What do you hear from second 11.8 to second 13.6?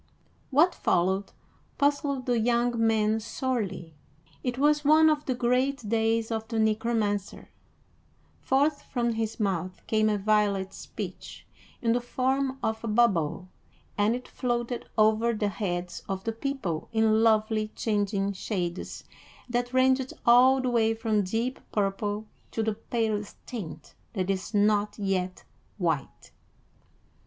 in the form of a bubble,